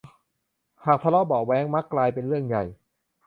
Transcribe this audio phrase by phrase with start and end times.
[0.85, 2.63] หากทะเลาะเบาะแว้งมักกลายเป็นเรื่องใหญ่